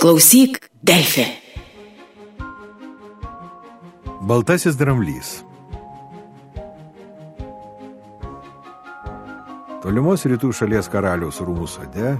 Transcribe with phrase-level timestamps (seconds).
[0.00, 1.26] Klausyk, Delfi.
[4.24, 5.32] Baltasis dramblys.
[9.80, 12.14] Tolimos rytų šalies karaliaus rūmų sode,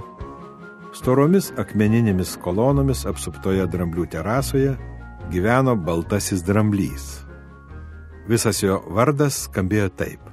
[0.97, 4.75] storomis akmeninėmis kolonomis apsuptoje dramblių terasoje,
[5.33, 7.07] gyveno baltasis dramblys.
[8.29, 10.31] Visas jo vardas skambėjo taip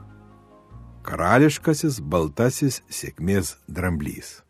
[1.08, 4.42] karališkasis baltasis sėkmės dramblys.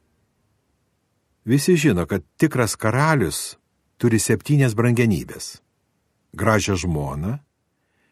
[1.49, 3.56] Visi žino, kad tikras karalius
[3.97, 5.47] turi septynės brangenybės-
[6.41, 7.39] gražią žmoną,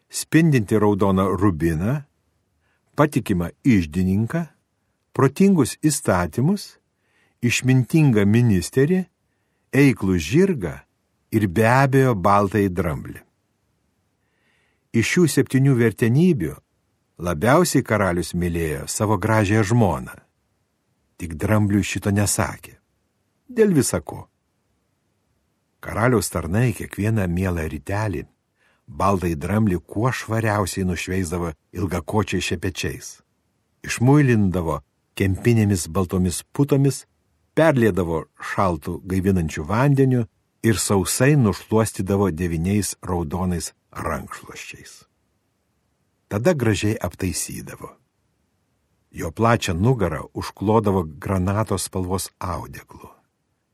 [0.09, 2.03] spindinti raudoną rubiną,
[2.97, 4.47] patikimą išdininką,
[5.13, 6.77] protingus įstatymus,
[7.41, 9.05] išmintingą ministerį,
[9.71, 10.75] eiklų žirgą
[11.31, 13.21] ir be abejo baltąjį dramblį.
[14.97, 16.55] Iš šių septynių vertenybių
[17.17, 20.13] Labiausiai karalius mylėjo savo gražią žmoną.
[21.17, 22.76] Tik drambliui šito nesakė.
[23.47, 24.27] Dėl visako.
[25.79, 28.25] Karaliaus tarnai kiekvieną mielą rytelį
[28.87, 33.09] baldai dramblį kuo švariausiai nušveisdavo ilgakočiai šepečiais.
[33.87, 34.79] Išmuilindavo
[35.17, 37.03] kempinėmis baltomis putomis,
[37.57, 38.23] perlėdavo
[38.53, 40.23] šaltų gaivinančių vandeniu
[40.63, 45.07] ir sausai nušluostydavo devyniais raudonais rankšluoščiais
[46.27, 47.89] tada gražiai aptaisydavo.
[49.11, 53.09] Jo plačią nugarą užklodavo granatos spalvos audeklu,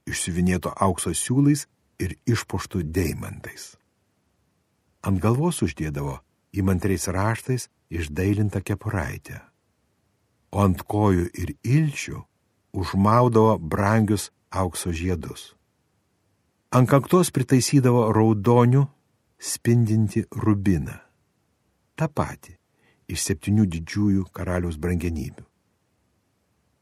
[0.10, 1.66] išsiuvinėto aukso siūlais
[2.04, 3.74] ir išpuštų deimantais.
[5.04, 6.20] Ant galvos uždėdavo
[6.56, 9.42] įmantriais raštais išdailintą kepuraitę,
[10.54, 12.24] o ant kojų ir ilčių
[12.74, 15.54] užmaudavo brangius aukso žiedus.
[16.74, 18.88] Ant kaktos pritaisydavo raudonių
[19.38, 20.98] spindinti rubiną
[22.00, 22.56] tą patį
[23.14, 25.46] iš septynių didžiųjų karaliaus brangenybių.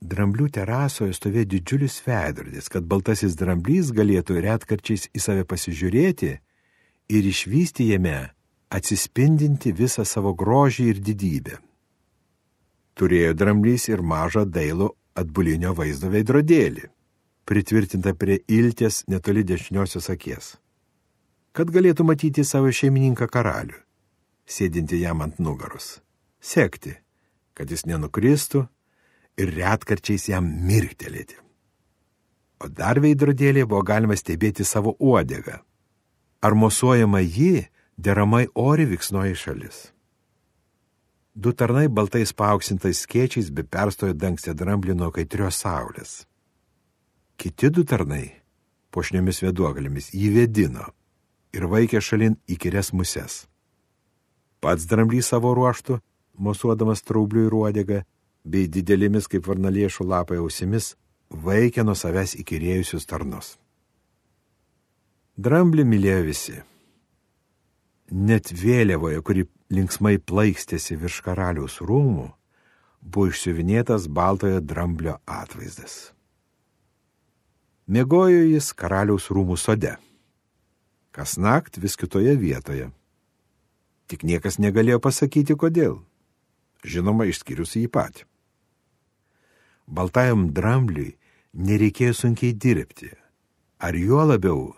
[0.01, 6.31] Dramblių terasoje stovėjo didžiulis veidrodis, kad baltasis dramblys galėtų retkarčiais į save pasižiūrėti
[7.13, 8.31] ir išvysti jame
[8.73, 11.59] atsispindinti visą savo grožį ir didybę.
[12.97, 14.89] Turėjo dramblys ir mažą dailų
[15.21, 16.89] atbulinio vaizdo veidrodėlį,
[17.45, 20.55] pritvirtintą prie ilties netoli dešiniosios akies,
[21.53, 23.77] kad galėtų matyti savo šeimininką karalių
[24.51, 25.99] sėdinti jam ant nugaros.
[26.41, 26.95] Sekti,
[27.53, 28.65] kad jis nenukristų
[29.41, 31.37] ir retkarčiais jam mirktelėti.
[32.61, 35.57] O dar veidrodėlėje buvo galima stebėti savo uodegą.
[36.45, 37.65] Ar mosuojama ji
[37.97, 39.79] deramai ori viksnoji šalis.
[41.33, 46.25] Du tarnai baltais paauksintais skiečiais be perstojo dangstė dramblį nuo kaitrios saulės.
[47.39, 48.25] Kiti du tarnai,
[48.91, 50.89] pošniomis vėduogalėmis, jį vedino
[51.55, 53.45] ir vaikė šalin įkirias muses.
[54.61, 56.01] Pats dramblys savo ruoštų,
[56.37, 58.01] mosuodamas traublių ir uodegą,
[58.43, 60.95] bei didelėmis kaip varnalėšų lapai ausimis,
[61.29, 63.55] vaikė nuo savęs įkyrėjusius tarnus.
[65.37, 66.57] Dramblį mylėjo visi.
[68.11, 72.27] Net vėliavoje, kuri linksmai plaikstėsi virš karaliaus rūmų,
[73.01, 76.11] buvo išsiuvinėtas baltojo dramblio atvaizdas.
[77.87, 79.95] Mėgojo jis karaliaus rūmų sode.
[81.11, 82.91] Kas nakt vis kitoje vietoje
[84.11, 86.01] Tik niekas negalėjo pasakyti, kodėl.
[86.83, 88.25] Žinoma, išskyrus jį patį.
[89.91, 91.17] Baltajam drambliui
[91.53, 93.11] nereikėjo sunkiai dirbti.
[93.83, 94.69] Ar juo labiau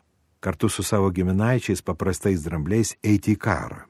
[0.44, 3.84] kartu su savo giminaičiais paprastais drambliais eiti į karą.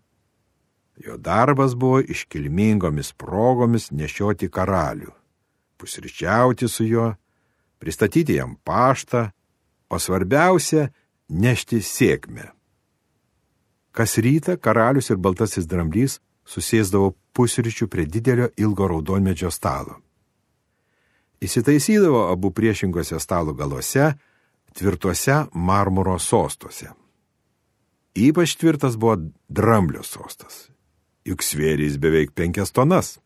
[1.02, 5.10] Jo darbas buvo iškilmingomis progomis nešioti karalių,
[5.82, 7.08] pusryčiauti su juo,
[7.82, 9.32] pristatyti jam paštą,
[9.90, 10.92] o svarbiausia-
[11.44, 12.52] nešti sėkmę.
[13.92, 20.02] Kas rytą karalius ir baltasis dramblys susėsdavo pusryčių prie didelio ilgo raudonmedžio stalo.
[21.44, 24.14] Įsitaisydavo abu priešingose stalo galuose,
[24.74, 26.94] tvirtuose marmuro sostuose.
[28.16, 29.18] Ypač tvirtas buvo
[29.50, 30.70] dramblio sostas,
[31.26, 33.18] juk svėrys beveik penkias tonas.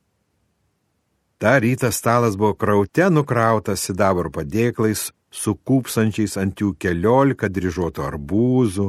[1.38, 8.88] Ta rytą stalas buvo kraute nukrautas sidabro padėklais, su kūpsančiais ant jų keliolika dryžuotų arbūzų,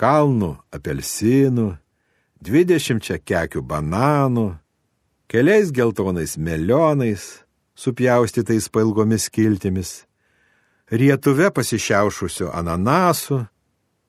[0.00, 1.66] kalnų apelsinų,
[2.40, 4.46] dvidešimčia kekių bananų,
[5.28, 7.45] keliais geltonais melionais,
[7.76, 10.06] supjaustytais pailgomis kiltimis,
[10.90, 13.44] rietuve pasišiaušusiu ananasu,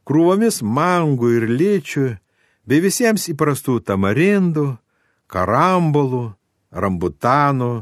[0.08, 2.08] krūvomis mangų ir lyčių,
[2.68, 4.78] bei visiems įprastų tamarindų,
[5.32, 6.26] karambolų,
[6.72, 7.74] rambutanų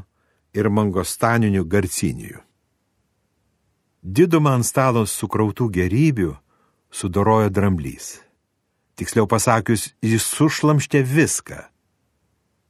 [0.56, 2.42] ir mangostaninių garcinijų.
[4.06, 6.36] Didumą ant stalo sukrautų gerybių
[6.94, 8.20] sudorojo dramblys.
[8.96, 11.58] Tiksliau pasakius, jis sušlamštė viską.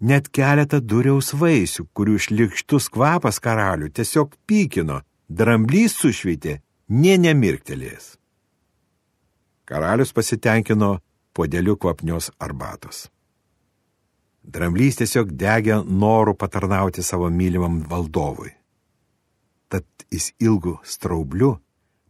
[0.04, 5.00] Net keletą duriaus vaisių, kurių šlikštus kvapas karalių tiesiog pykino,
[5.30, 6.60] dramblys sušveitė
[6.90, 8.18] nie nemirktelės.
[9.66, 11.00] Karalius pasitenkino
[11.34, 13.08] podeliu kvapnios arbatos.
[14.44, 18.52] Dramblys tiesiog degė norų patarnauti savo mylimam valdovui.
[19.72, 21.56] Tad jis ilgų straubliu,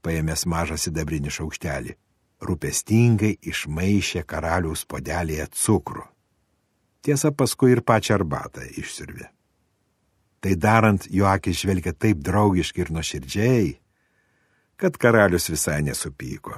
[0.03, 1.95] paėmęs mažą sidabrinį šaukštelį,
[2.43, 6.03] rūpestingai išmaišė karaliaus podelėje cukrų.
[7.05, 9.29] Tiesa, paskui ir pačią arbatą išsirvė.
[10.41, 13.71] Tai darant, jo akis žvelgia taip draugiškai ir nuoširdžiai,
[14.81, 16.57] kad karalius visai nesupyko.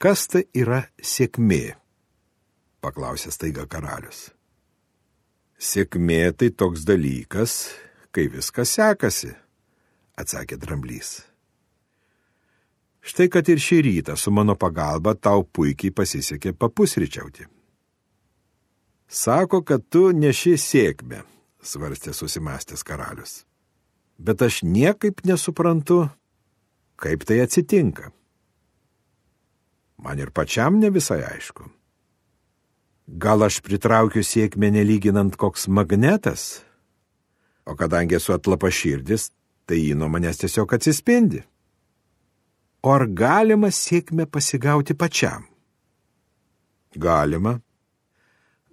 [0.00, 1.76] Kas tai yra sėkmė?
[2.84, 4.28] paklausė staiga karalius.
[5.56, 7.54] Sėkmė tai toks dalykas,
[8.12, 9.30] kai viskas sekasi,
[10.20, 11.22] atsakė dramblys.
[13.04, 17.46] Štai kad ir šį rytą su mano pagalba tau puikiai pasisekė papusryčiauti.
[19.14, 21.20] Sako, kad tu neši sėkmę,
[21.62, 23.34] svarstė susimastęs karalius.
[24.18, 26.08] Bet aš niekaip nesuprantu,
[26.98, 28.10] kaip tai atsitinka.
[30.02, 31.68] Man ir pačiam ne visai aišku.
[33.06, 36.64] Gal aš pritraukiu sėkmę nelyginant koks magnetas?
[37.70, 39.28] O kadangi esu atlapa širdis,
[39.62, 41.44] tai jį nuo manęs tiesiog atsispindi.
[42.82, 45.46] O ar galima sėkmę pasigauti pačiam?
[46.98, 47.60] Galima,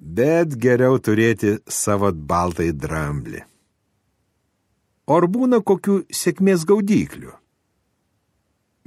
[0.01, 3.45] bet geriau turėti savo baltai dramblį.
[5.05, 7.31] O ar būna kokių sėkmės gaudyklių?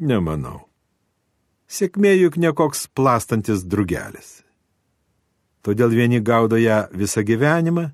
[0.02, 0.66] Nemanau.
[1.70, 4.42] Sėkmė juk ne koks plastantis drugelis.
[5.64, 7.88] Todėl vieni gaudo ją visą gyvenimą,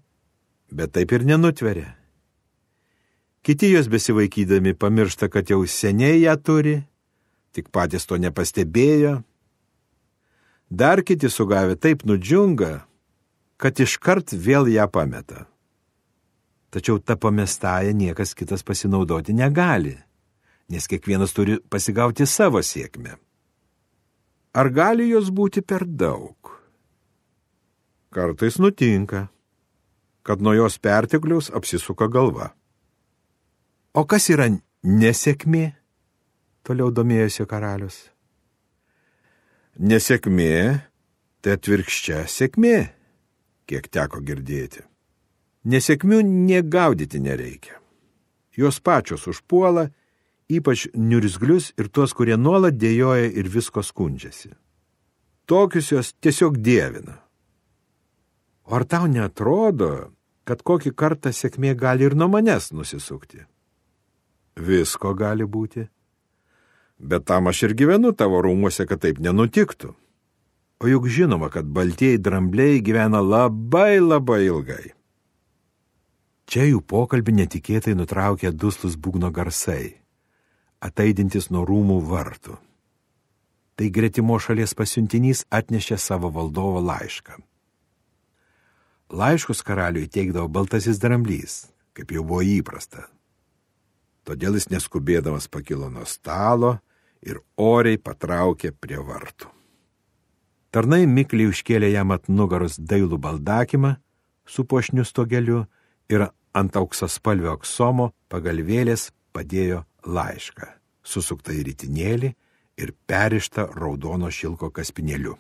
[0.72, 1.94] bet taip ir nenutveria.
[3.46, 6.80] Kiti jos besivaikydami pamiršta, kad jau seniai ją turi,
[7.56, 9.20] tik patys to nepastebėjo.
[10.70, 12.84] Dar kiti sugavę taip nudžiunga,
[13.60, 15.44] kad iškart vėl ją pameta.
[16.72, 19.96] Tačiau tą pamestąją niekas kitas pasinaudoti negali,
[20.70, 23.16] nes kiekvienas turi pasigauti savo sėkmę.
[24.54, 26.54] Ar gali jos būti per daug?
[28.10, 29.28] Kartais nutinka,
[30.22, 32.52] kad nuo jos pertekliaus apsisuka galva.
[33.94, 34.48] O kas yra
[34.86, 35.74] nesėkmė?
[36.66, 37.98] Toliau domėjosi karalius.
[39.80, 40.54] Nesėkmė
[41.42, 42.99] tai atvirkščia sėkmė
[43.70, 44.82] kiek teko girdėti.
[45.70, 47.76] Nesėkmių negaudyti nereikia.
[48.56, 49.90] Jos pačios užpuola,
[50.50, 54.50] ypač niurzglius ir tuos, kurie nuolat dėjoja ir visko skundžiasi.
[55.46, 57.20] Tokius jos tiesiog dievina.
[58.66, 60.10] O ar tau netrodo,
[60.46, 63.44] kad kokį kartą sėkmė gali ir nuo manęs nusisukti?
[64.56, 65.86] Visko gali būti.
[67.00, 69.94] Bet tam aš ir gyvenu tavo rūmuose, kad taip nenutiktų.
[70.80, 74.94] O juk žinoma, kad baltieji drambliai gyvena labai labai ilgai.
[76.48, 80.00] Čia jų pokalbį netikėtai nutraukė duslus būgno garsai,
[80.80, 82.56] ataidintis nuo rūmų vartų.
[83.76, 87.36] Tai gretimo šalies pasiuntinys atnešė savo valdovo laišką.
[89.20, 91.60] Laiškus karaliui teikdavo baltasis dramblys,
[91.92, 93.04] kaip jau buvo įprasta.
[94.24, 96.78] Todėl jis neskubėdamas pakilo nuo stalo
[97.20, 99.59] ir oriai patraukė prie vartų.
[100.70, 103.96] Tarnai mikliai užkėlė jam ant nugaros dailų baldakimą
[104.46, 105.64] su pošniu stogeliu
[106.10, 110.68] ir ant auksaspalvio aksomo pagalvėlės padėjo laišką,
[111.02, 112.30] susuktą į rytinėlį
[112.82, 115.34] ir perištą raudono šilko kaspinėliu.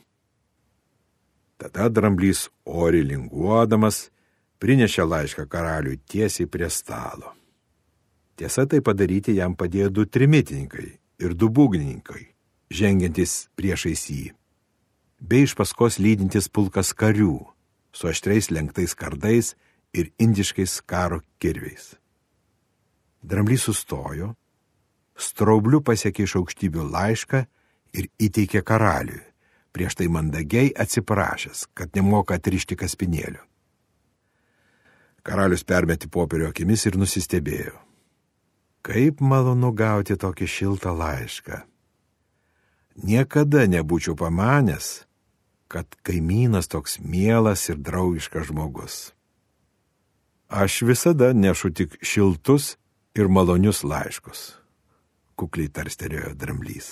[1.60, 4.08] Tada dramblys ori linguodamas
[4.58, 7.36] prinešė laišką karaliui tiesiai prie stalo.
[8.34, 10.88] Tiesa, tai padaryti jam padėjo du trimitininkai
[11.22, 12.24] ir du būgnininkai,
[12.72, 14.28] žengiantis priešais jį
[15.20, 17.36] bei iš paskos lydintis pulkas karių
[17.92, 19.54] su aštriais lenktais kardais
[19.92, 21.94] ir indiškais karo kirviais.
[23.22, 24.34] Dramblys sustojo,
[25.18, 27.42] straubliu pasiekė iš aukštybių laišką
[27.98, 29.20] ir įteikė karaliui,
[29.74, 33.42] prieš tai mandagiai atsiprašęs, kad nemoka atrišti kaspinėlių.
[35.22, 37.76] Karalius permeti popierio akimis ir nusistebėjo.
[38.80, 41.58] Kaip malonu gauti tokį šiltą laišką.
[43.04, 45.04] Niekada nebūčiau pamanęs,
[45.70, 48.96] kad kaimynas toks mielas ir draugiškas žmogus.
[50.50, 52.74] Aš visada nešu tik šiltus
[53.14, 54.40] ir malonius laiškus,
[55.38, 56.88] kukliai tarstelėjo dramblys.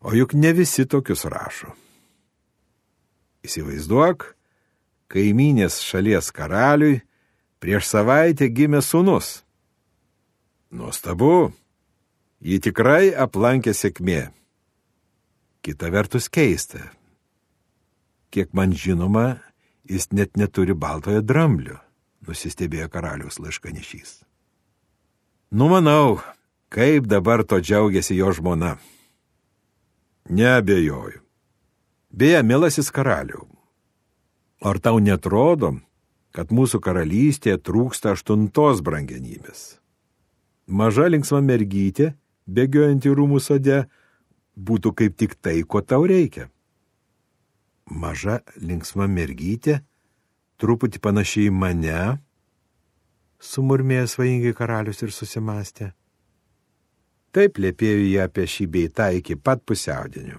[0.00, 1.74] O juk ne visi tokius rašo.
[3.44, 4.24] Įsivaizduok,
[5.12, 7.02] kaiminės šalies karaliui
[7.60, 9.42] prieš savaitę gimė sunus.
[10.72, 11.52] Nuostabu,
[12.40, 14.30] jį tikrai aplankė sėkmė.
[15.62, 16.88] Kita vertus keista,
[18.32, 19.36] Kiek man žinoma,
[19.84, 21.76] jis net neturi baltojo dramblio,
[22.26, 24.22] nusistebėjo karaliaus laiškanešys.
[25.52, 26.22] Numanau,
[26.72, 28.76] Kaip dabar to džiaugiasi jo žmona?
[30.28, 31.20] Neabejoju.
[32.10, 33.44] Beje, mielasis karaliau,
[34.64, 35.74] ar tau netrodo,
[36.32, 39.60] kad mūsų karalystėje trūksta aštuntos brangenybės?
[40.64, 42.14] Maža linksma mergytė,
[42.48, 43.82] bėgiojantį rūmų sode,
[44.56, 46.48] būtų kaip tik tai, ko tau reikia.
[47.90, 49.80] Maža linksma mergytė,
[50.62, 52.02] truputį panašiai į mane,
[53.42, 55.90] sumurmėjo svajingai karalius ir susimastė.
[57.32, 60.38] Taip lėpėjo jie apie šį beitą iki pat pusiaudinių.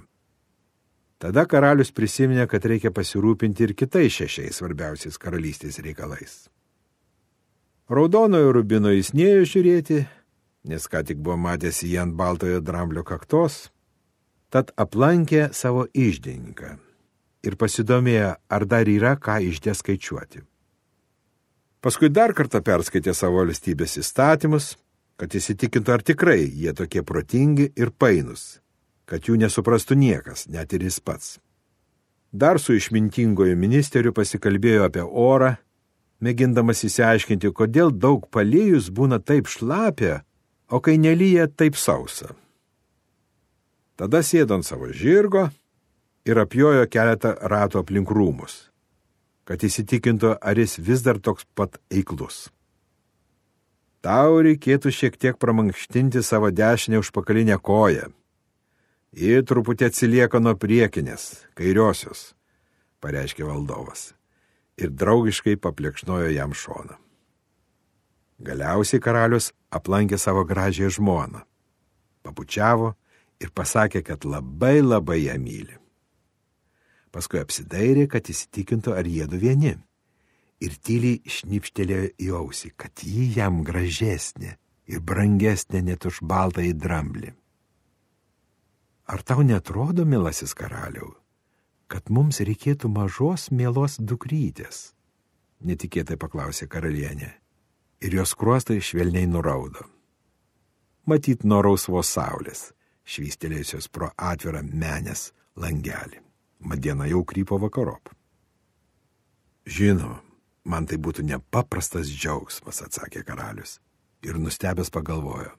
[1.20, 6.48] Tada karalius prisiminė, kad reikia pasirūpinti ir kitais šešiais svarbiausiais karalystės reikalais.
[7.92, 10.00] Raudonojo rubino jis neėjo žiūrėti,
[10.72, 13.68] nes ką tik buvo matęs jį ant baltojo dramblio kaktos,
[14.52, 16.78] tad aplankė savo išdininką
[17.44, 20.44] ir pasidomėjo, ar dar yra ką išdė skaičiuoti.
[21.84, 24.74] Paskui dar kartą perskaitė savo valstybės įstatymus,
[25.20, 28.62] kad įsitikintų, ar tikrai jie tokie protingi ir painus,
[29.06, 31.36] kad jų nesuprastų niekas, net ir jis pats.
[32.32, 35.58] Dar su išmintingoju ministeriu pasikalbėjo apie orą,
[36.24, 40.24] mėgindamas įsiaiškinti, kodėl daug palijus būna taip šlapia,
[40.72, 42.32] o kai nelyja taip sausa.
[44.00, 45.50] Tada sėdo ant savo žirgo
[46.26, 48.62] ir apjojo keletą ratų aplink rūmus
[49.48, 52.48] kad įsitikintų, ar jis vis dar toks pat eiklus.
[54.04, 58.10] Tau reikėtų šiek tiek pramankštinti savo dešinę užpakalinę koją.
[59.14, 62.34] Ji truputį atsilieka nuo priekinės, kairiosios,
[63.04, 64.12] pareiškė valdovas
[64.82, 66.98] ir draugiškai paplekšnojo jam šoną.
[68.44, 71.44] Galiausiai karalius aplankė savo gražią žmoną,
[72.26, 72.96] papučiavo
[73.40, 75.83] ir pasakė, kad labai labai ją myli.
[77.14, 79.76] Paskui apsidairė, kad įsitikintų, ar jėdu vieni.
[80.64, 84.56] Ir tyliai šnipštelėjo į ausį, kad ji jam gražesnė
[84.90, 87.34] ir brangesnė net už baltą į dramblį.
[89.14, 91.12] Ar tau netrodo, milasis karaliau,
[91.92, 94.94] kad mums reikėtų mažos mielos dukrytės?
[95.62, 97.30] Netikėtai paklausė karalienė.
[98.04, 99.86] Ir jos kruostai švelniai nuraudo.
[101.08, 102.72] Matyt, norausvos saulės,
[103.06, 105.30] švystelėjusios pro atvirą menės
[105.60, 106.24] langelį
[106.64, 108.12] mat diena jau krypo vakarop.
[109.64, 110.20] Žinoma,
[110.68, 113.80] man tai būtų nepaprastas džiaugsmas, atsakė karalius
[114.24, 115.52] ir nustebęs pagalvojo.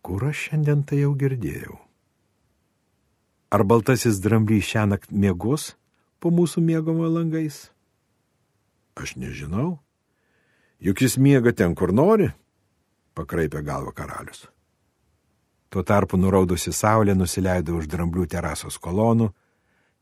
[0.00, 1.76] Kur aš šiandien tai jau girdėjau?
[3.50, 5.74] Ar baltasis dramblys šią naktį mėgos
[6.22, 7.68] po mūsų mėgomo langais?
[8.96, 9.80] Aš nežinau.
[10.80, 12.30] Juk jis miega ten, kur nori,
[13.16, 14.46] pakraipė galvą karalius.
[15.70, 19.28] Tuo tarpu nuraudusi saulė nusileido už dramblių terasos kolonų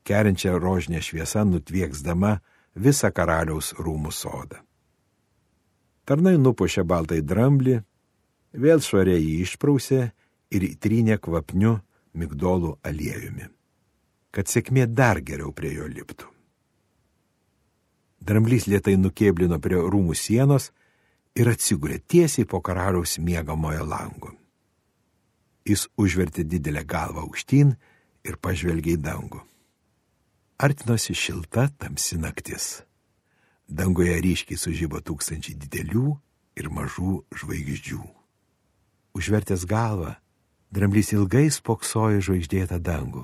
[0.09, 2.39] kerinčia rožinė šviesa nutvieksdama
[2.75, 4.63] visą karaliaus rūmų sodą.
[6.09, 7.75] Tarnai nupušė baltai dramblį,
[8.57, 10.01] vėl švariai jį išprausė
[10.49, 11.77] ir įtrynė kvapniu
[12.17, 13.45] migdolų aliejumi,
[14.33, 16.25] kad sėkmė dar geriau prie jo liptų.
[18.19, 20.71] Dramblys lietai nukėblino prie rūmų sienos
[21.37, 24.33] ir atsigulė tiesiai po karaliaus miegamojo langu.
[25.69, 27.75] Jis užvertė didelę galvą aukštyn
[28.25, 29.43] ir pažvelgė į dangų.
[30.61, 32.81] Artinosi šilta tamsi naktis.
[33.67, 36.09] Dangoje ryškiai sužybo tūkstančiai didelių
[36.59, 37.99] ir mažų žvaigždžių.
[39.15, 40.17] Užvertęs galvą,
[40.75, 43.23] dramblys ilgai spoksojo žvaigždėtą dangų,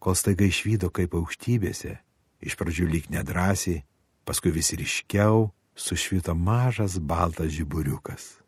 [0.00, 1.98] kol staiga išvydo kaip aukštybėse,
[2.40, 3.84] iš pradžių lyg nedrasiai,
[4.24, 8.38] paskui vis ryškiau sušvito mažas baltas žiburiukas.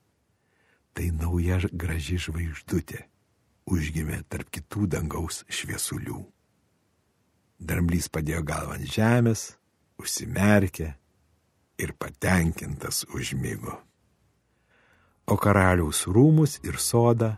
[0.96, 3.04] Tai nauja graži žvaigždutė
[3.68, 6.33] užgimė tarp kitų dangaus šviesulių.
[7.74, 9.40] Dramblys padėjo galvą ant žemės,
[9.98, 10.92] užsimerkė
[11.82, 13.74] ir patenkintas užmygo.
[15.26, 17.32] O karaliaus rūmus ir sodą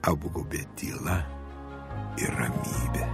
[0.00, 1.18] apgubė tyla
[2.16, 3.04] ir ramybė.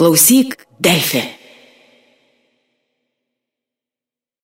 [0.00, 1.41] Klausyk, Delfė.